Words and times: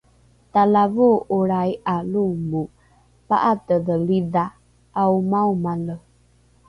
talavoo’olrai 0.53 1.71
’a 1.93 1.95
loomo 2.11 2.61
pa’atedhelidha 3.29 4.43
’aomaomale 5.01 5.95